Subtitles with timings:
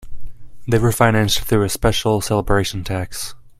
[0.67, 3.35] They were financed through a special celebration tax.